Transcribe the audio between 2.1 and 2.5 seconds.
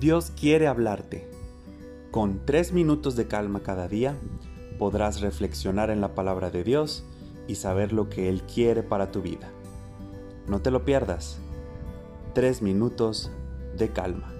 Con